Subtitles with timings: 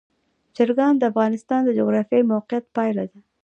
[0.55, 3.19] چرګان د افغانستان د جغرافیایي موقیعت پایله ده.